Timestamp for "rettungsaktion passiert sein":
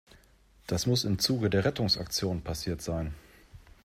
1.63-3.13